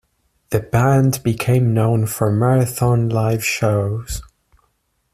The 0.49 0.61
band 0.61 1.21
became 1.21 1.75
known 1.75 2.07
for 2.07 2.31
marathon 2.31 3.07
live 3.07 3.45
shows. 3.45 4.23